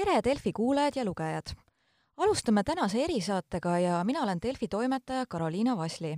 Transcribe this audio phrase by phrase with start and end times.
[0.00, 1.52] tere, Delfi kuulajad ja lugejad!
[2.16, 6.16] alustame tänase erisaatega ja mina olen Delfi toimetaja Karoliina Vasli.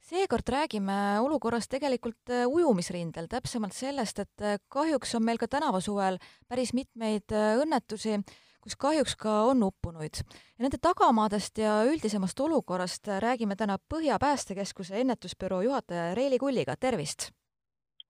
[0.00, 6.18] seekord räägime olukorrast tegelikult äh, ujumisrindel, täpsemalt sellest, et äh, kahjuks on meil ka tänavasuvel
[6.48, 8.22] päris mitmeid äh, õnnetusi,
[8.60, 10.24] kus kahjuks ka on uppunuid.
[10.58, 17.30] ja nende tagamaadest ja üldisemast olukorrast räägime täna Põhja Päästekeskuse ennetusbüroo juhataja Reili Kulliga, tervist!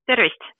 [0.06, 0.50] tervist!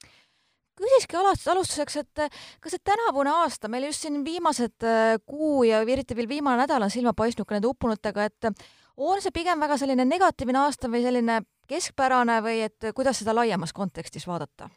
[0.78, 5.64] Küsiski alast-, alustuseks, et eh, kas see tänavune aasta, meil just siin viimased eh, kuu
[5.69, 9.34] ja eriti veel viimane nädal on silma paistnud ka nende uppunutega, et eh, on see
[9.34, 14.70] pigem väga selline negatiivne aasta või selline keskpärane või et kuidas seda laiemas kontekstis vaadata?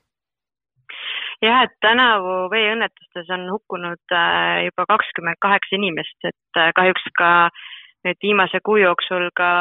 [1.44, 4.14] jah, et tänavu veeõnnetustes on hukkunud
[4.66, 7.30] juba kakskümmend kaheksa inimest, et kahjuks ka
[8.08, 9.52] nüüd viimase kuu jooksul ka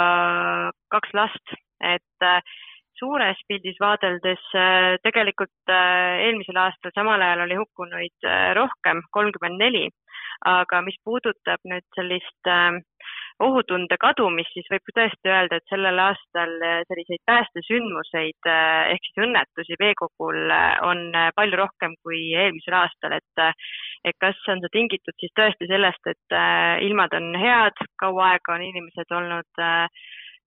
[0.95, 1.53] kaks last,
[1.85, 2.25] et
[2.99, 9.61] suures pildis vaadeldes äh, tegelikult äh, eelmisel aastal samal ajal oli hukkunuid äh, rohkem, kolmkümmend
[9.63, 9.87] neli,
[10.47, 12.51] aga mis puudutab nüüd sellist
[13.41, 16.53] ohutunde kadumist, siis võib tõesti öelda, et sellel aastal
[16.89, 20.53] selliseid päästesündmuseid ehk siis õnnetusi veekogul
[20.89, 21.03] on
[21.37, 23.45] palju rohkem kui eelmisel aastal, et
[24.09, 26.39] et kas on see tingitud siis tõesti sellest, et
[26.89, 30.07] ilmad on head, kaua aega on inimesed olnud äh,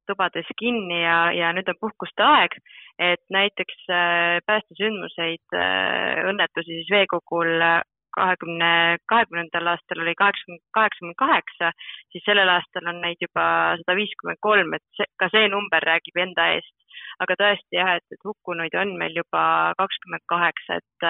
[0.09, 2.57] tubades kinni ja, ja nüüd on puhkuste aeg,
[2.99, 7.79] et näiteks äh, päästesündmuseid, äh, õnnetusi siis veekogul äh,
[8.17, 11.71] kahekümne, kahekümnendal aastal oli kaheksakümmend, kaheksakümmend kaheksa,
[12.11, 13.45] siis sellel aastal on neid juba
[13.81, 16.75] sada viiskümmend kolm, et see, ka see number räägib enda eest.
[17.23, 19.43] aga tõesti jah, et, et hukkunuid on meil juba
[19.79, 21.09] kakskümmend kaheksa, et,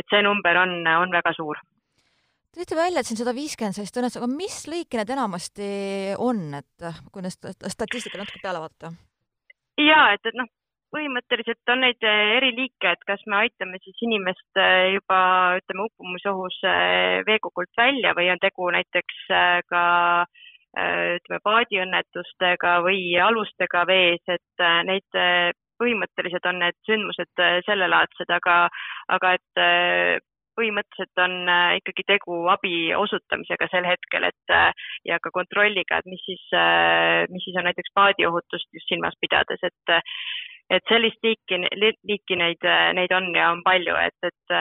[0.00, 1.60] et see number on, on väga suur
[2.56, 5.68] tõite välja, et siin sada viiskümmend sellist õnnetust, aga mis liiki need enamasti
[6.22, 8.94] on, et kui nüüd statistikat natuke peale vaadata?
[9.78, 10.48] ja et, et noh,
[10.94, 15.20] põhimõtteliselt on neid eh, eri liike, et kas me aitame siis inimest eh, juba
[15.60, 16.60] ütleme uppumisohus
[17.28, 19.24] veekogult välja või on tegu näiteks
[19.70, 19.82] ka
[20.78, 25.16] ütleme paadiõnnetustega või alustega vees, et neid
[25.80, 28.58] põhimõtteliselt on need sündmused sellelaadsed, aga,
[29.16, 29.62] aga et
[30.58, 36.10] põhimõtteliselt on äh, ikkagi tegu abi osutamisega sel hetkel, et äh, ja ka kontrolliga, et
[36.10, 39.98] mis siis, äh, mis siis on näiteks paadiohutust just silmas pidades, et
[40.68, 44.52] et sellist liiki, liiki neid, neid on ja on palju, et, et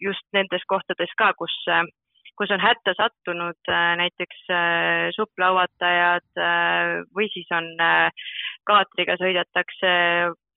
[0.00, 1.52] just nendes kohtades ka, kus
[2.40, 3.70] kus on hätta sattunud
[4.00, 4.46] näiteks
[5.16, 6.40] supplauatajad
[7.12, 7.68] või siis on
[8.64, 9.92] kaatriga sõidetakse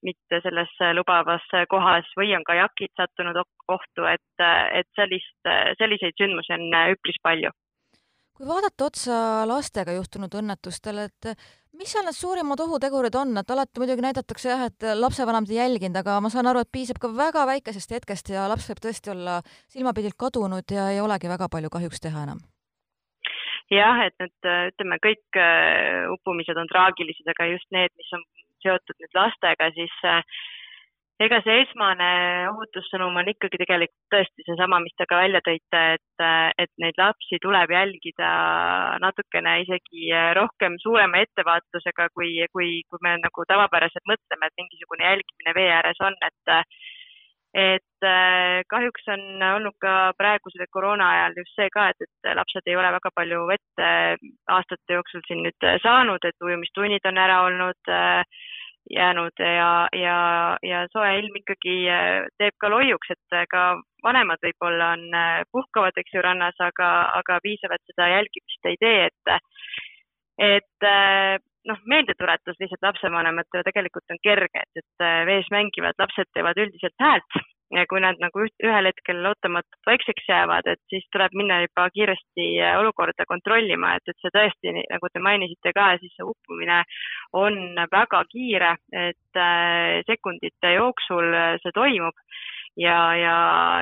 [0.06, 4.44] mitte selles lubavas kohas või on kajakid sattunud ohtu, et,
[4.74, 5.40] et sellist,
[5.78, 7.50] selliseid sündmusi on üpris palju.
[8.36, 9.16] kui vaadata otsa
[9.48, 11.34] lastega juhtunud õnnetustele, et
[11.76, 15.98] mis seal need suurimad ohutegurid on, et alati muidugi näidatakse jah, et lapsevanemad ei jälginud,
[16.00, 19.42] aga ma saan aru, et piisab ka väga väikesest hetkest ja laps võib tõesti olla
[19.68, 22.40] silmapidilt kadunud ja ei olegi väga palju kahjuks teha enam
[23.70, 28.24] jah, et need ütleme, kõik äh, uppumised on traagilised, aga just need, mis on
[28.64, 30.22] seotud nüüd lastega, siis äh,
[31.20, 32.10] ega see esmane
[32.48, 37.00] ohutussõnum on ikkagi tegelikult tõesti seesama, mis te ka välja tõite, et, äh, et neid
[37.00, 38.30] lapsi tuleb jälgida
[39.04, 45.08] natukene isegi äh, rohkem suurema ettevaatusega, kui, kui, kui me nagu tavapäraselt mõtleme, et mingisugune
[45.12, 46.56] jälgimine vee ääres on, et
[47.54, 48.06] et
[48.70, 52.92] kahjuks on olnud ka praeguse koroona ajal just see ka, et, et lapsed ei ole
[52.94, 53.82] väga palju vett
[54.56, 58.22] aastate jooksul siin nüüd saanud, et ujumistunnid on ära olnud äh,
[58.90, 60.16] jäänud ja, ja,
[60.62, 63.64] ja soe ilm ikkagi äh, teeb ka loiuks, et äh, ka
[64.04, 66.90] vanemad võib-olla on, äh, puhkavad, eks ju, rannas, aga,
[67.20, 69.36] aga piisavalt seda jälgimist ei tee, et,
[70.50, 70.90] et
[71.68, 77.40] noh, meeldetuletus lihtsalt lapsevanematele tegelikult on kerge, et, et vees mängivad lapsed teevad üldiselt häält.
[77.70, 82.46] Ja kui nad nagu ühel hetkel ootamatult vaikseks jäävad, et siis tuleb minna juba kiiresti
[82.58, 86.80] äh, olukorda kontrollima, et, et see tõesti, nagu te mainisite ka, siis see uppumine
[87.38, 92.18] on väga kiire, et äh, sekundite jooksul äh, see toimub.
[92.78, 93.36] Ja, ja,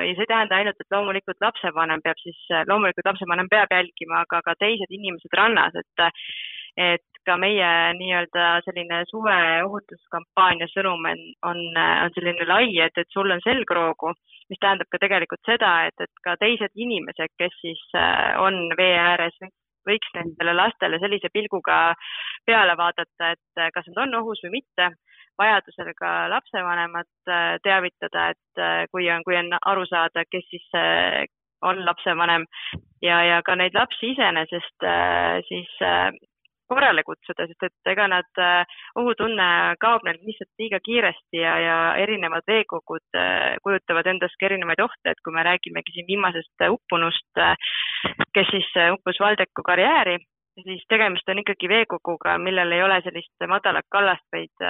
[0.05, 2.37] ja see ei tähenda ainult, et loomulikult lapsevanem peab siis,
[2.69, 6.09] loomulikult lapsevanem peab jälgima, aga ka teised inimesed rannas, et
[6.79, 9.37] et ka meie nii-öelda selline suve
[9.67, 14.13] ohutuskampaania sõnum on, on, on selline lai, et, et sul on selgroogu,
[14.49, 18.95] mis tähendab ka tegelikult seda, et, et ka teised inimesed, kes siis äh, on vee
[18.97, 19.37] ääres,
[19.87, 21.79] võiks nendele lastele sellise pilguga
[22.47, 24.91] peale vaadata, et äh, kas nad on ohus või mitte,
[25.39, 30.65] vajadusel ka lapsevanemat äh, teavitada, et kui on, kui on aru saada, kes siis
[31.63, 32.45] on lapsevanem.
[33.03, 34.85] Ja, ja ka neid lapsi iseenesest
[35.47, 35.71] siis
[36.69, 38.41] korrale kutsuda, sest et ega nad,
[38.99, 39.49] ohutunne
[39.81, 43.19] kaob neil lihtsalt liiga kiiresti ja, ja erinevad veekogud
[43.65, 47.43] kujutavad endast ka erinevaid ohte, et kui me räägimegi siin viimasest uppunust,
[48.35, 50.19] kes siis uppus Valdeku karjääri,
[50.63, 54.69] siis tegemist on ikkagi veekoguga, millel ei ole sellist madalat kallast, vaid,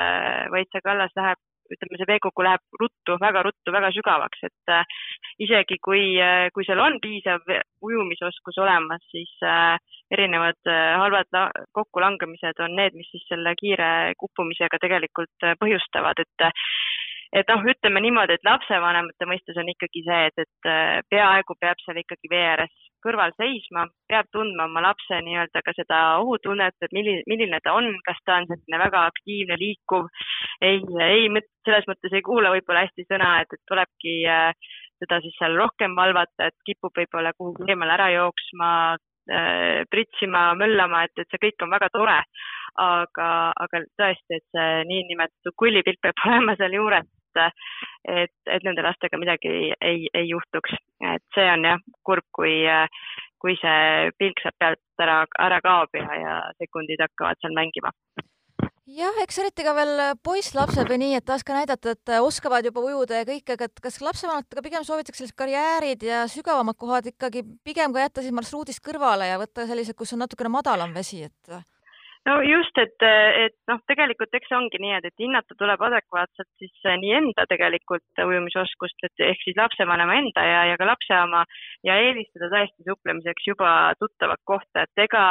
[0.53, 1.39] vaid see kallas läheb
[1.75, 4.97] ütleme, see veekogu läheb ruttu, väga ruttu, väga sügavaks, et äh,
[5.45, 7.45] isegi kui, äh, kui seal on piisav
[7.85, 9.77] ujumisoskus olemas, siis äh,
[10.11, 11.29] erinevad halvad
[11.77, 16.49] kokkulangemised on need, mis siis selle kiire uppumisega tegelikult põhjustavad, et
[17.29, 21.99] et noh, ütleme niimoodi, et lapsevanemate mõistes on ikkagi see, et, et peaaegu peab seal
[22.01, 27.23] ikkagi vee ääres kõrval seisma, peab tundma oma lapse nii-öelda ka seda ohutunnet, et milline,
[27.29, 30.09] milline ta on, kas ta on selline väga aktiivne, liikuv,
[30.61, 31.29] ei, ei,
[31.67, 35.95] selles mõttes ei kuula võib-olla hästi sõna, et, et tulebki äh, seda siis seal rohkem
[35.97, 41.65] valvata, et kipub võib-olla kuhugi eemale ära jooksma äh,, pritsima, möllama, et, et see kõik
[41.65, 42.19] on väga tore.
[42.79, 43.27] aga,
[43.59, 47.07] aga tõesti, et see niinimetatud kullipilk peab olema seal juures,
[47.47, 50.75] et, et nende lastega midagi ei, ei, ei juhtuks.
[51.13, 52.55] et see on jah kurb, kui,
[53.39, 57.93] kui see pilk sealt pealt ära, ära kaob ja, ja sekundid hakkavad seal mängima
[58.89, 62.83] jah, eks eriti ka veel poisslapsed või nii, et tahaks ka näidata, et oskavad juba
[62.85, 67.43] ujuda ja kõike, aga et kas lapsevanematega pigem soovitaks sellised karjäärid ja sügavamad kohad ikkagi
[67.65, 71.59] pigem ka jätta siis marsruudist kõrvale ja võtta sellised, kus on natukene madalam vesi, et
[72.27, 73.05] no just, et,
[73.45, 77.15] et noh, tegelikult eks see ongi nii, et, et hinnata tuleb adekvaatselt siis eh, nii
[77.21, 81.45] enda tegelikult ujumisoskust, et ehk siis lapsevanema enda ja, ja ka lapse oma
[81.87, 83.71] ja eelistada tõesti suplemiseks juba
[84.01, 85.25] tuttavat kohta, et ega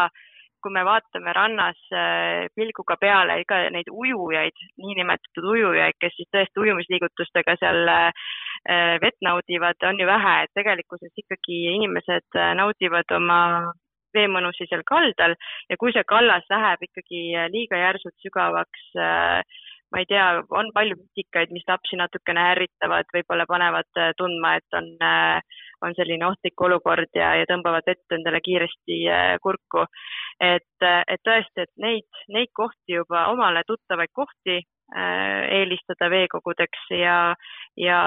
[0.59, 6.65] kui me vaatame rannas eh, pilguga peale ega neid ujujaid, niinimetatud ujujaid, kes siis tõesti
[6.65, 13.43] ujumisliigutustega seal eh, vett naudivad, on ju vähe, et tegelikkuses ikkagi inimesed naudivad oma
[14.17, 15.35] veemõnusi seal kaldal
[15.71, 19.43] ja kui see kallas läheb ikkagi äh, liiga järsult sügavaks, äh,
[19.93, 24.79] ma ei tea, on palju nutikaid, mis lapsi natukene ärritavad, võib-olla panevad äh, tundma, et
[24.79, 24.91] on,
[25.87, 29.05] on selline ohtlik olukord ja, ja tõmbavad vett endale kiiresti
[29.43, 29.87] kurku.
[30.41, 37.17] et, et tõesti, et neid, neid kohti juba, omale tuttavaid kohti eelistada veekogudeks ja,
[37.77, 37.99] ja,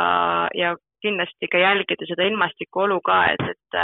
[0.58, 0.72] ja
[1.02, 3.80] kindlasti ka jälgida seda ilmastiku olu ka, et, et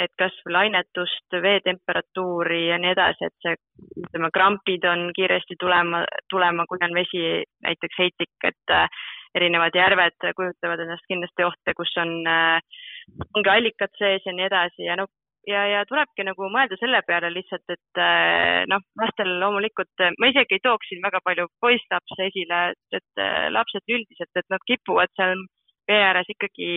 [0.00, 3.56] et kas lainetust, veetemperatuuri ja nii edasi, et see,
[4.02, 7.24] ütleme, krampid on kiiresti tulema, tulema, kui on vesi
[7.66, 9.02] näiteks heitlik, et äh,
[9.38, 12.80] erinevad järved kujutavad endast kindlasti ohte, kus on äh,
[13.54, 15.10] allikad sees ja nii edasi ja noh,
[15.46, 20.58] ja, ja tulebki nagu mõelda selle peale lihtsalt, et äh, noh, lastel loomulikult, ma isegi
[20.58, 22.64] ei tooks siin väga palju poisslapse esile,
[22.98, 25.38] et lapsed üldiselt, et nad kipuvad seal
[25.88, 26.70] vee ääres ikkagi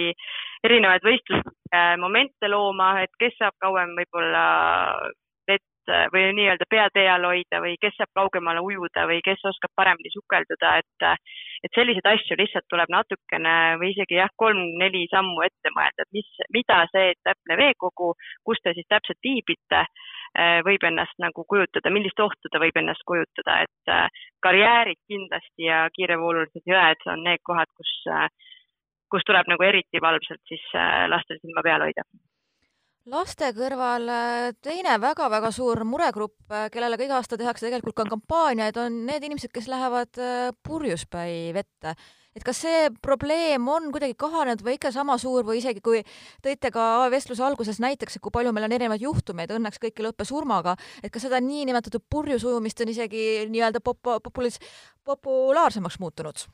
[0.68, 4.44] erinevaid võistlusmomente looma, et kes saab kauem võib-olla
[5.48, 5.63] vett
[6.13, 10.12] või nii-öelda pea tee all hoida või kes saab kaugemale ujuda või kes oskab paremini
[10.13, 11.07] sukelduda, et
[11.65, 16.27] et selliseid asju lihtsalt tuleb natukene või isegi jah, kolm-neli sammu ette mõelda, et mis,
[16.54, 18.12] mida see täpne veekogu,
[18.45, 19.86] kus te siis täpselt viibite,
[20.68, 24.13] võib ennast nagu kujutada, millist ohtu ta võib ennast kujutada, et
[24.45, 27.94] karjäärid kindlasti ja kiirevoolulised jõed on need kohad, kus
[29.12, 32.06] kus tuleb nagu eriti valvsalt siis äh, lastel silma peal hoida
[33.07, 38.07] laste kõrval äh, teine väga-väga suur muregrupp, äh, kellele ka iga aasta tehakse tegelikult ka
[38.12, 40.19] kampaaniaid, on need inimesed, kes lähevad
[40.68, 41.95] purjuspäi vette.
[42.38, 46.04] et kas see probleem on kuidagi kahanenud või ikka sama suur või isegi kui
[46.45, 50.06] tõite ka vestluse alguses näiteks, et kui palju meil on erinevaid juhtumeid, õnneks kõik ei
[50.06, 54.61] lõppe surmaga, et kas seda niinimetatud purjusujumist on isegi nii-öelda pop-, populis-,
[55.07, 56.45] populaarsemaks muutunud?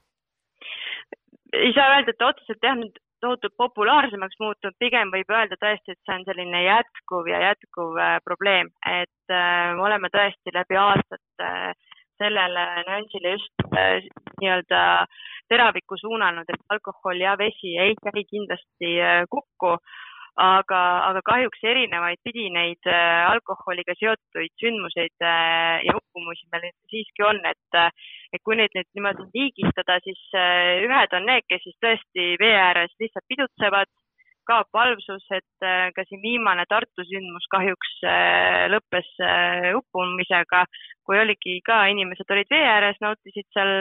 [1.53, 6.01] Ei saa öelda, et otseselt jah, nüüd tohutult populaarsemaks muutunud, pigem võib öelda tõesti, et
[6.03, 11.47] see on selline jätkuv ja jätkuv äh, probleem, et äh, me oleme tõesti läbi aastate
[11.47, 14.03] äh, sellele nüansile just äh,
[14.41, 14.81] nii-öelda
[15.51, 19.77] teravikku suunanud, et alkohol ja vesi ei käi kindlasti äh, kokku
[20.39, 27.25] aga, aga kahjuks erinevaid pidi neid äh, alkoholiga seotuid sündmuseid äh, ja uppumusi meil siiski
[27.25, 27.91] on, et, äh,
[28.33, 32.95] et kui neid nüüd niimoodi liigistada, siis ühed on need, kes siis tõesti vee ääres
[32.99, 33.91] lihtsalt pidutsevad,
[34.43, 35.63] kaob valvsus, et
[35.95, 37.93] ka siin viimane Tartu sündmus kahjuks
[38.73, 39.07] lõppes
[39.77, 40.65] uppumisega,
[41.07, 43.71] kui oligi ka, inimesed olid vee ääres, nautisid seal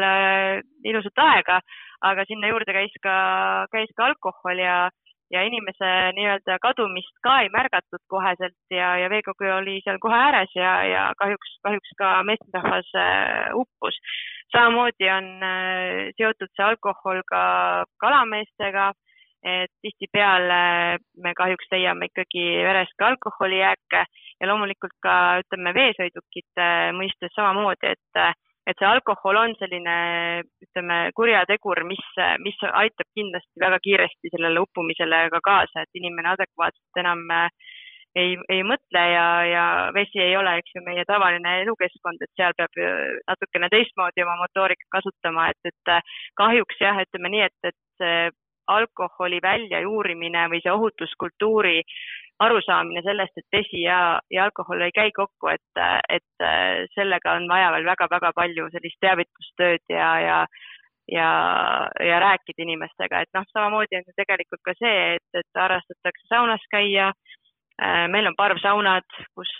[0.86, 1.58] ilusat aega,
[2.06, 3.16] aga sinna juurde käis ka,
[3.74, 4.76] käis ka alkohol ja
[5.32, 10.52] ja inimese nii-öelda kadumist ka ei märgatud koheselt ja, ja veekogu oli seal kohe ääres
[10.56, 13.96] ja, ja kahjuks, kahjuks ka meesterahvas äh, uppus.
[14.52, 17.42] samamoodi on äh, seotud see alkohol ka
[18.04, 18.92] kalameestega,
[19.42, 20.62] et tihtipeale
[21.24, 24.04] me kahjuks leiame ikkagi verest ka alkoholijääke
[24.40, 28.24] ja loomulikult ka ütleme veesõidukite mõistes samamoodi, et
[28.66, 29.94] et see alkohol on selline,
[30.66, 32.02] ütleme, kurjategur, mis,
[32.44, 38.62] mis aitab kindlasti väga kiiresti sellele uppumisele ka kaasa, et inimene adekvaatselt enam ei, ei
[38.68, 39.64] mõtle ja, ja
[39.96, 42.78] vesi ei ole, eks ju, meie tavaline elukeskkond, et seal peab
[43.30, 50.48] natukene teistmoodi oma motoorikat kasutama, et, et kahjuks jah, ütleme nii, et, et alkoholi väljajuurimine
[50.52, 51.80] või see ohutuskultuuri
[52.42, 56.46] arusaamine sellest, et vesi ja, ja alkohol ei käi kokku, et, et
[56.94, 60.38] sellega on vaja veel väga-väga palju sellist teavitustööd ja, ja
[61.10, 61.28] ja,
[62.00, 66.62] ja rääkida inimestega, et noh, samamoodi on ju tegelikult ka see, et, et harrastatakse saunas
[66.70, 67.12] käia.
[68.08, 69.50] meil on parvsaunad, kus,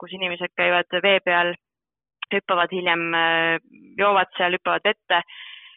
[0.00, 1.54] kus inimesed käivad vee peal,
[2.34, 3.04] hüppavad hiljem,
[3.98, 5.22] joovad seal, hüppavad vette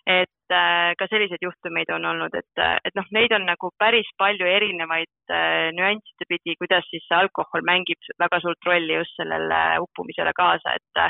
[0.10, 4.10] et äh, ka selliseid juhtumeid on olnud, et, äh, et noh, neid on nagu päris
[4.18, 9.62] palju erinevaid äh, nüansside pidi, kuidas siis see alkohol mängib väga suurt rolli just sellele
[9.86, 11.06] uppumisele kaasa, et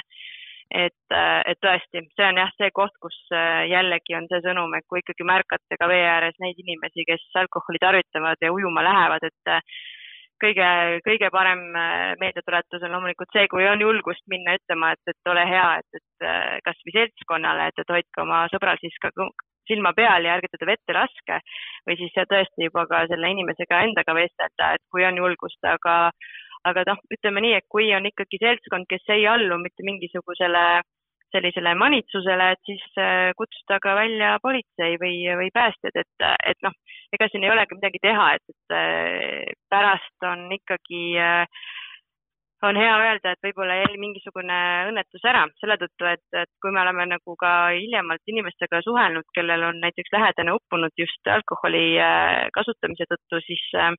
[0.69, 1.13] et,
[1.49, 3.15] et tõesti, see on jah, see koht, kus
[3.65, 7.81] jällegi on see sõnum, et kui ikkagi märkate ka vee ääres neid inimesi, kes alkoholi
[7.81, 9.73] tarvitavad ja ujuma lähevad, et
[10.41, 10.69] kõige,
[11.05, 15.45] kõige parem äh, meeldetuletus on loomulikult see, kui on julgust minna ütlema, et, et ole
[15.49, 19.11] hea, et, et äh, kasvõi seltskonnale, et, et hoidke oma sõbral siis ka
[19.69, 21.39] silma peal ja ärge teda vette laske.
[21.87, 25.97] Või siis tõesti juba ka selle inimesega endaga vestelda, et kui on julgust, aga
[26.67, 30.87] aga noh, ütleme nii, et kui on ikkagi seltskond, kes ei allu mitte mingisugusele äh,
[31.33, 36.75] sellisele manitsusele, et siis äh, kutsuda ka välja politsei või, või päästjad, et, et noh,
[37.15, 41.45] ega siin ei olegi midagi teha, et, et äh, pärast on ikkagi, äh,
[42.67, 44.59] on hea öelda, et võib-olla jäi mingisugune
[44.89, 49.63] õnnetus ära, selle tõttu, et, et kui me oleme nagu ka hiljemalt inimestega suhelnud, kellel
[49.69, 51.85] on näiteks lähedane uppunud just alkoholi
[52.55, 53.93] kasutamise tõttu, siis äh,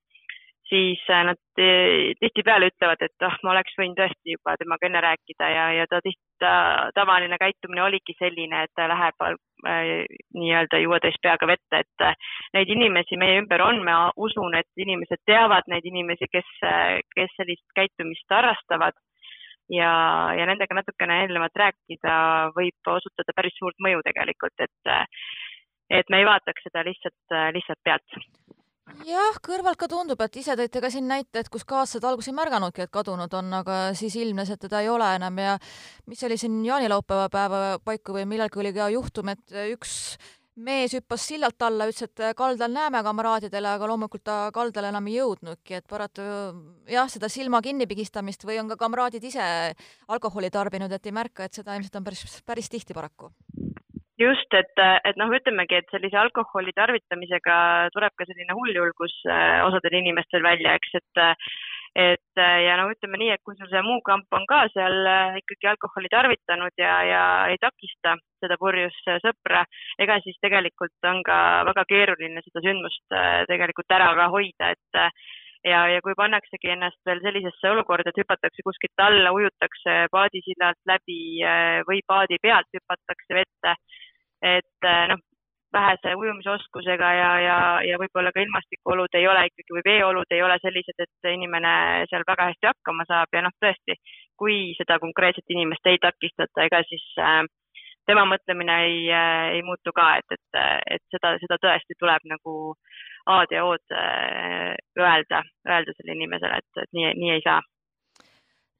[0.71, 5.03] siis äh, nad äh, tihtipeale ütlevad, et ah, ma oleks võinud tõesti juba temaga enne
[5.07, 6.23] rääkida ja, ja ta tihti,
[6.95, 10.07] tavaline käitumine oligi selline, et ta läheb äh,
[10.37, 15.23] nii-öelda juuetäis peaga vette, et äh, neid inimesi meie ümber on, ma usun, et inimesed
[15.27, 16.51] teavad neid inimesi, kes,
[17.15, 18.99] kes sellist käitumist harrastavad.
[19.71, 19.91] Ja,
[20.35, 22.15] ja nendega natukene eelnevalt rääkida
[22.57, 24.95] võib osutada päris suurt mõju tegelikult, et
[25.91, 28.19] et me ei vaataks seda lihtsalt, lihtsalt pealt
[29.07, 32.37] jah, kõrvalt ka tundub, et ise tõite ka siin näite, et kus kaaslased alguses ei
[32.37, 35.39] märganudki, et kadunud on, aga siis ilmnes, et teda ei ole enam.
[35.39, 35.57] Ja
[36.11, 39.95] mis oli siin jaanilaupäeva päeva paiku või millalgi oli ka juhtum, et üks
[40.61, 45.17] mees hüppas sillalt alla, ütles, et kaldal näeme kamraadidele, aga loomulikult ta kaldale enam ei
[45.17, 46.27] jõudnudki, et paratu
[46.91, 49.47] jah, seda silma kinnipigistamist või on ka kamraadid ise
[50.09, 53.33] alkoholi tarbinud, et ei märka, et seda ilmselt on päris, päris tihti paraku
[54.21, 57.57] just, et, et noh, ütlemegi, et sellise alkoholi tarvitamisega
[57.95, 61.27] tuleb ka selline hulljulgus äh, osadel inimestel välja, eks, et
[61.99, 65.41] et ja no ütleme nii, et kui sul see muu kamp on ka seal äh,
[65.41, 69.65] ikkagi alkoholi tarvitanud ja, ja ei takista seda purjus sõpra,
[69.99, 75.01] ega siis tegelikult on ka väga keeruline seda sündmust äh, tegelikult ära ka hoida, et
[75.67, 81.43] ja, ja kui pannaksegi ennast veel sellisesse olukorda, et hüpatakse kuskilt alla, ujutakse paadisillalt läbi
[81.91, 83.75] või paadi pealt hüpatakse vette
[84.43, 85.21] et äh, noh,
[85.73, 90.57] vähese ujumisoskusega ja, ja, ja võib-olla ka ilmastikuolud ei ole ikkagi või veeolud ei ole
[90.63, 91.73] sellised, et inimene
[92.11, 93.31] seal väga hästi hakkama saab.
[93.37, 93.97] Ja noh, tõesti,
[94.41, 97.43] kui seda konkreetset inimest ei takistata, ega siis äh,
[98.07, 100.61] tema mõtlemine ei äh,, ei muutu ka, et, et,
[100.97, 102.57] et seda, seda tõesti tuleb nagu
[103.31, 107.61] A-d ja O-d äh, öelda, öelda sellele inimesele, et, et nii, nii ei saa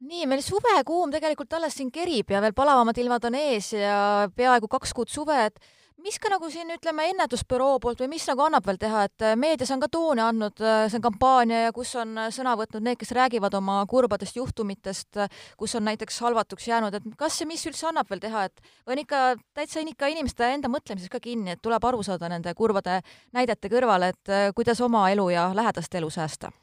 [0.01, 4.69] nii, meil suvekuum tegelikult alles siin kerib ja veel palavamad ilmad on ees ja peaaegu
[4.71, 5.61] kaks kuud suve, et
[6.01, 9.35] mis ka nagu siin ütleme ennetusbüroo poolt või mis nagu annab veel teha, et äh,
[9.37, 12.97] meedias on ka tooni andnud äh, see kampaania ja kus on äh, sõna võtnud need,
[13.01, 15.21] kes räägivad oma kurbadest juhtumitest,
[15.61, 19.05] kus on näiteks halvatuks jäänud, et kas ja mis üldse annab veel teha, et on
[19.05, 19.23] ikka
[19.57, 23.01] täitsa ikka inimeste enda mõtlemises ka kinni, et tuleb aru saada nende kurbade
[23.37, 26.55] näidete kõrval, et kuidas oma elu ja lähedaste elu säästa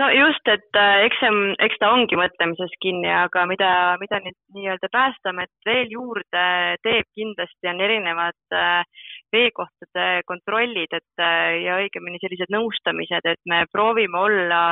[0.00, 1.30] no just, et äh, eks see,
[1.66, 3.70] eks ta ongi mõtlemises kinni, aga mida,
[4.00, 6.44] mida nüüd nii-öelda Päästeamet veel juurde
[6.86, 13.64] teeb kindlasti on erinevad äh, veekohtade kontrollid, et äh, ja õigemini sellised nõustamised, et me
[13.72, 14.62] proovime olla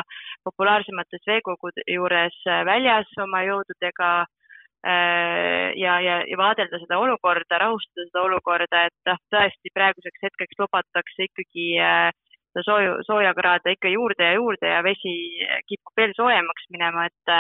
[0.49, 4.13] populaarsemates veekogude juures väljas oma jõududega
[4.83, 11.29] ja, ja, ja vaadelda seda olukorda, rahustada seda olukorda, et noh, tõesti praeguseks hetkeks lubatakse
[11.29, 12.09] ikkagi äh,
[12.61, 15.15] sooju, soojakraade ikka juurde ja juurde ja vesi
[15.69, 17.37] kipub veel soojemaks minema, et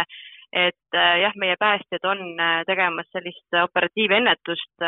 [0.52, 2.18] et jah, meie päästjad on
[2.68, 4.84] tegemas sellist operatiivennetust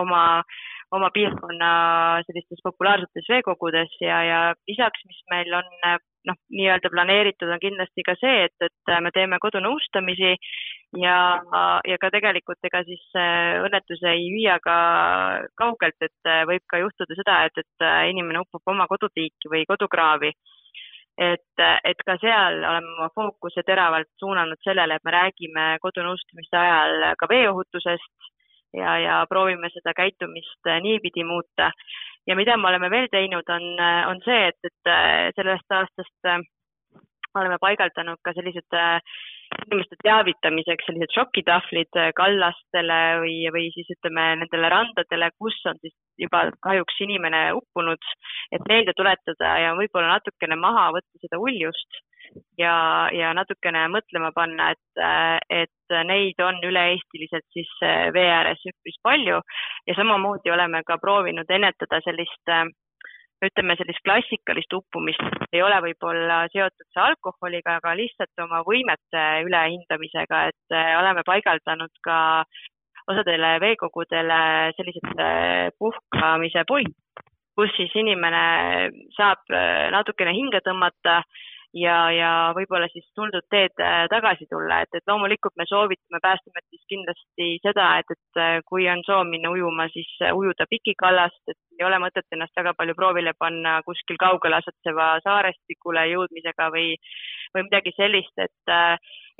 [0.00, 0.42] oma,
[0.90, 1.68] oma piirkonna
[2.26, 5.70] sellistes populaarsetes veekogudes ja, ja lisaks, mis meil on
[6.28, 10.32] noh, nii-öelda planeeritud, on kindlasti ka see, et, et me teeme kodunõustamisi
[11.02, 11.18] ja,
[11.88, 13.04] ja ka tegelikult ega siis
[13.66, 14.76] õnnetus ei hüüa ka
[15.60, 20.32] kaugelt, et võib ka juhtuda seda, et, et inimene upub oma kodutiiki või kodukraavi.
[21.14, 27.12] Et, et ka seal oleme oma fookuse teravalt suunanud sellele, et me räägime kodunõustamiste ajal
[27.20, 28.33] ka veeohutusest
[28.76, 31.70] ja, ja proovime seda käitumist äh, niipidi muuta.
[32.26, 36.30] ja mida me oleme veel teinud, on, äh, on see, et, et äh, sellest aastast
[37.34, 38.76] oleme paigaldanud ka sellised
[39.64, 46.46] inimeste teavitamiseks sellised šokitahvlid kallastele või, või siis ütleme nendele randadele, kus on siis juba
[46.64, 48.10] kahjuks inimene uppunud,
[48.54, 52.02] et meelde tuletada ja võib-olla natukene maha võtta seda uljust
[52.58, 52.74] ja,
[53.12, 55.02] ja natukene mõtlema panna, et,
[55.50, 59.40] et neid on üle-eestiliselt siis eh, vee ääres üpris palju.
[59.88, 62.64] Ja samamoodi oleme ka proovinud ennetada sellist eh,
[63.44, 65.22] ütleme sellist klassikalist uppumist
[65.52, 71.92] ei ole võib-olla seotud see alkoholiga, aga lihtsalt oma võimete ülehindamisega, et eh, oleme paigaldanud
[72.04, 72.18] ka
[73.10, 74.38] osadele veekogudele
[74.78, 75.18] sellised
[75.78, 76.94] puhkamise puid,
[77.58, 78.44] kus siis inimene
[79.16, 79.44] saab
[79.92, 81.18] natukene hinge tõmmata
[81.74, 86.84] ja, ja võib-olla siis tuldud teed äh, tagasi tulla, et, et loomulikult me soovitame Päästeametis
[86.90, 91.58] kindlasti seda, et, et äh, kui on soov minna ujuma, siis äh, ujuda pikikallast, et
[91.80, 96.94] ei ole mõtet ennast väga palju proovile panna kuskil kaugel asetseva saarestikule jõudmisega või,
[97.56, 98.74] või midagi sellist, et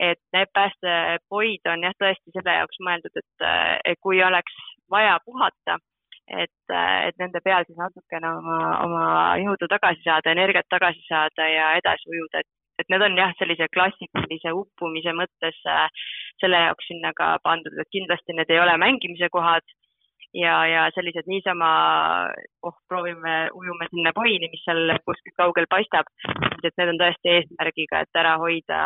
[0.02, 3.44] et need päästepoid on jah, tõesti selle jaoks mõeldud, et,
[3.92, 4.56] et kui oleks
[4.90, 5.78] vaja puhata
[6.28, 9.06] et, et nende peal siis natukene oma, oma
[9.42, 12.50] jõudu tagasi saada, energiat tagasi saada ja edasi ujuda, et,
[12.80, 15.88] et need on jah, sellise klassikalise uppumise mõttes äh,
[16.42, 19.66] selle jaoks sinna ka pandud, et kindlasti need ei ole mängimise kohad
[20.34, 21.68] ja, ja sellised niisama,
[22.62, 26.08] oh, proovime, ujume sinna poini, mis seal kuskil kaugel paistab,
[26.64, 28.80] et need on tõesti eesmärgiga, et ära hoida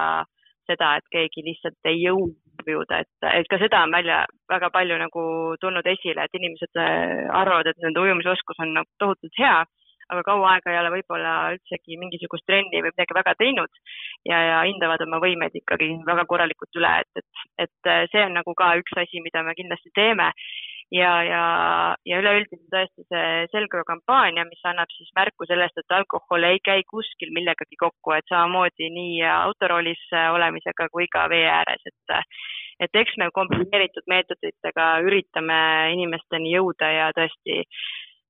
[0.69, 2.29] seda, et keegi lihtsalt ei jõua
[2.69, 5.25] ujuda, et, et ka seda on välja väga palju nagu
[5.63, 9.61] tulnud esile, et inimesed äh, arvavad, et nende ujumisoskus on nagu tohutult hea,
[10.09, 13.81] aga kaua aega ei ole võib-olla üldsegi mingisugust trenni või midagi väga teinud
[14.29, 18.55] ja, ja hindavad oma võimeid ikkagi väga korralikult üle, et, et, et see on nagu
[18.57, 20.31] ka üks asi, mida me kindlasti teeme
[20.95, 21.43] ja, ja,
[22.09, 26.85] ja üleüldiselt tõesti see Selgro kampaania, mis annab siis märku sellest, et alkohol ei käi
[26.89, 32.19] kuskil millegagi kokku, et samamoodi nii autoroolis olemisega kui ka vee ääres, et
[32.79, 35.57] et eks me kombineeritud meetoditega üritame
[35.97, 37.65] inimesteni jõuda ja tõesti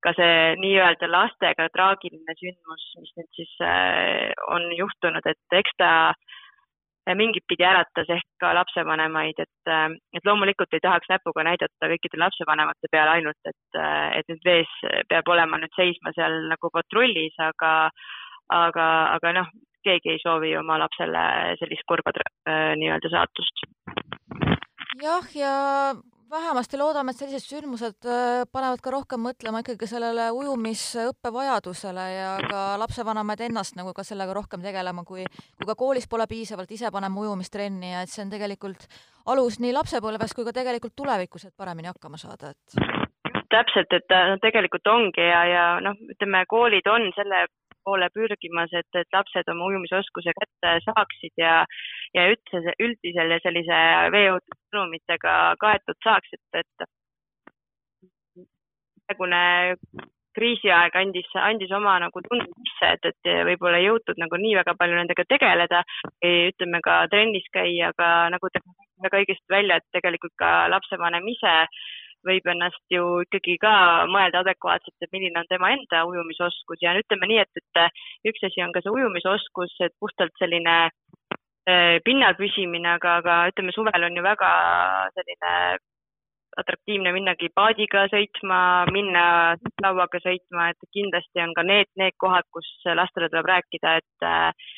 [0.05, 5.91] ka see nii-öelda lastega traagiline sündmus, mis nüüd siis äh, on juhtunud, et eks ta
[7.17, 12.21] mingit pidi äratas ehk ka lapsevanemaid, et, äh, et loomulikult ei tahaks näpuga näidata kõikide
[12.21, 14.75] lapsevanemate peale ainult, et, äh, et nüüd vees
[15.09, 17.73] peab olema nüüd seisma seal nagu patrullis, aga,
[18.53, 19.51] aga, aga noh,
[19.87, 21.25] keegi ei soovi oma lapsele
[21.61, 23.67] sellist kurba äh, nii-öelda saatust.
[25.03, 25.55] jah, ja
[26.31, 32.31] vähemasti loodame, et sellised sündmused äh, panevad ka rohkem mõtlema ikkagi sellele ujumisõppe vajadusele ja
[32.51, 35.25] ka lapsevanemaid ennast nagu ka sellega rohkem tegelema, kui,
[35.59, 38.89] kui ka koolis pole piisavalt ise panema ujumistrenni ja et see on tegelikult
[39.33, 44.37] alus nii lapsepõlves kui ka tegelikult tulevikus, et paremini hakkama saada, et täpselt, et no
[44.43, 47.47] tegelikult ongi ja, ja noh, ütleme, koolid on selle
[47.89, 51.55] poole pürgimas, et, et lapsed oma ujumisoskuse kätte saaksid ja,
[52.17, 53.81] ja üldse, üldisel ja sellise
[54.15, 56.89] veeohutussõnumitega kaetud saaksid, et
[59.09, 59.43] praegune
[60.39, 64.75] kriisiaeg andis, andis oma nagu tunde sisse, et, et võib-olla ei jõutud nagu nii väga
[64.79, 65.83] palju nendega tegeleda,
[66.23, 68.63] ütleme ka trennis käia, aga nagu te
[69.03, 71.55] väga õigesti välja, et tegelikult ka lapsevanem ise
[72.27, 73.73] võib ennast ju ikkagi ka
[74.11, 76.81] mõelda adekvaatselt, et milline on tema enda ujumisoskus.
[76.83, 81.99] Ja ütleme nii, et, et üks asi on ka see ujumisoskus, et puhtalt selline äh,
[82.05, 84.51] pinnal püsimine, aga, aga ütleme, suvel on ju väga
[85.19, 85.55] selline
[86.59, 89.25] atraktiivne minnagi paadiga sõitma, minna
[89.85, 94.69] lauaga sõitma, et kindlasti on ka need, need kohad, kus lastele tuleb rääkida, et äh,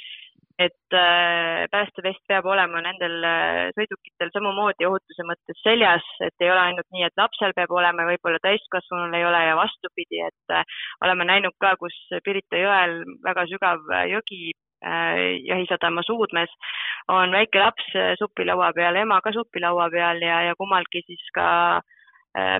[0.61, 6.61] et äh, päästevest peab olema nendel äh, sõidukitel samamoodi ohutuse mõttes seljas, et ei ole
[6.67, 10.81] ainult nii, et lapsel peab olema ja võib-olla täiskasvanul ei ole ja vastupidi, et äh,
[11.07, 11.97] oleme näinud ka, kus
[12.27, 16.53] Pirita jõel väga sügav jõgi jahisadama suudmes
[17.13, 21.49] on väike laps supilaua peal, ema ka supilaua peal ja, ja kummalgi siis ka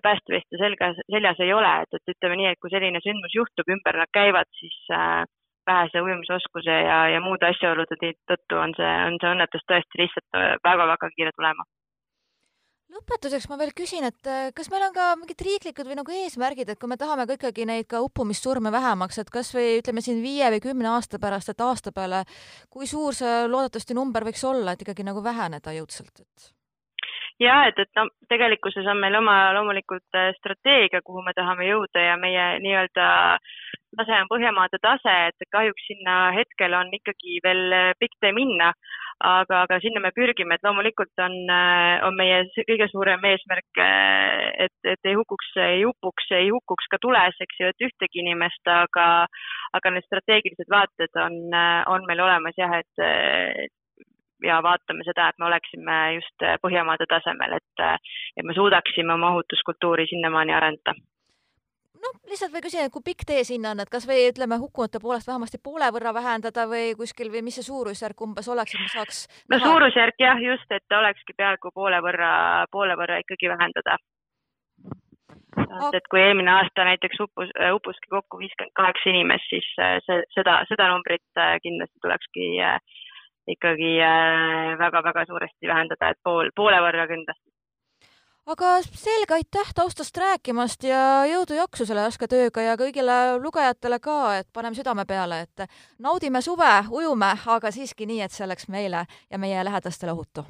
[0.05, 4.03] päästeveste selgas, seljas ei ole, et, et ütleme nii, et kui selline sündmus juhtub, ümber
[4.03, 5.25] nad käivad, siis äh,
[5.71, 11.13] vähese ujumisoskuse ja, ja muude asjaolude tõttu on see, on see õnnetus tõesti lihtsalt väga-väga
[11.15, 11.67] kiire tulema.
[12.91, 16.73] lõpetuseks ma veel küsin, et äh, kas meil on ka mingid riiklikud või nagu eesmärgid,
[16.73, 20.19] et kui me tahame ka ikkagi neid ka uppumissurme vähemaks, et kas või ütleme siin
[20.25, 22.25] viie või kümne aasta pärast, et aasta peale,
[22.71, 26.51] kui suur see loodetavasti number võiks olla, et ikkagi nagu väheneda jõudsalt, et?
[27.41, 32.05] ja et, et no tegelikkuses on meil oma loomulikult äh, strateegia, kuhu me tahame jõuda
[32.05, 33.07] ja meie nii-öelda
[33.99, 38.73] tase on Põhjamaade tase, et kahjuks sinna hetkel on ikkagi veel äh, pikk tee minna.
[39.21, 44.47] Aga, aga sinna me pürgime, et loomulikult on, äh, on meie kõige suurem eesmärk, äh,
[44.67, 48.63] et, et ei hukuks, ei upuks, ei hukkuks ka tules, eks ju, et ühtegi inimest,
[48.73, 49.11] aga,
[49.77, 51.37] aga need strateegilised vaated on,
[51.93, 53.69] on meil olemas jah, et
[54.41, 57.87] ja vaatame seda, et me oleksime just Põhjamaade tasemel, et,
[58.41, 60.97] et me suudaksime oma ohutuskultuuri sinnamaani arendada
[62.05, 65.01] noh, lihtsalt või küsin, et kui pikk tee sinna on, et kas või ütleme, hukkunute
[65.03, 68.93] poolest vähemasti poole võrra vähendada või kuskil või mis see suurusjärk umbes oleks, et me
[68.93, 69.67] saaks no näha?
[69.67, 72.31] suurusjärk jah, just, et olekski peaaegu poole võrra,
[72.73, 73.99] poole võrra ikkagi vähendada.
[75.97, 80.61] et kui eelmine aasta näiteks uppus, uppuski kokku viiskümmend kaheksa inimest, siis äh, see, seda,
[80.71, 82.79] seda numbrit äh, kindlasti tulekski äh,
[83.51, 83.97] ikkagi
[84.79, 87.51] väga-väga suuresti vähendada, et pool, poole võrra kindlasti
[88.47, 94.49] aga selge, aitäh taustast rääkimast ja jõudu-jaksu selle raske tööga ja kõigile lugejatele ka, et
[94.53, 95.67] paneme südame peale, et
[95.99, 100.47] naudime suve, ujume, aga siiski nii, et see oleks meile ja meie lähedastele ohutu